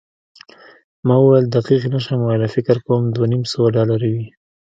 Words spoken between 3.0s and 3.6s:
دوه نیم